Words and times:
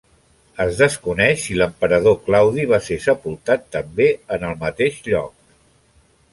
Es 0.63 0.79
desconeix 0.83 1.43
si 1.49 1.57
l'emperador 1.59 2.17
Claudi 2.29 2.65
va 2.73 2.81
ser 2.87 2.99
sepultat 3.05 3.69
també 3.79 4.11
en 4.39 4.51
el 4.51 4.59
mateix 4.67 5.01
lloc. 5.13 5.33